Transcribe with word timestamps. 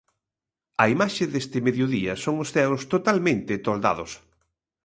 A 0.83 0.85
imaxe 0.95 1.23
deste 1.33 1.57
mediodía 1.67 2.13
son 2.23 2.35
os 2.43 2.49
ceos 2.55 2.81
totalmente 2.93 3.53
toldados. 3.67 4.11